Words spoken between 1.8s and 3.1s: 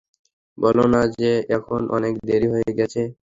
অনেক দেরি হয়ে গেছে।